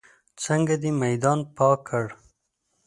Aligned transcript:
څنګه 0.43 0.73
دې 0.81 0.91
میدان 1.03 1.39
پاک 1.57 1.79
کړ. 1.89 2.05